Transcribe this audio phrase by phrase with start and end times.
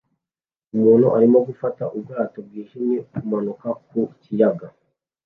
[0.75, 4.67] Umuntu arimo gufata ubwato bwijimye kumanuka ku kiyaga